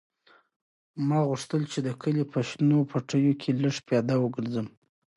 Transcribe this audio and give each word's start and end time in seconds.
ما 1.07 1.19
غوښتل 1.29 1.61
چې 1.71 1.79
د 1.87 1.89
کلي 2.01 2.23
په 2.31 2.39
شنو 2.49 2.79
پټیو 2.89 3.33
کې 3.41 3.51
لږ 3.63 3.75
پیاده 3.87 4.15
وګرځم. 4.19 4.67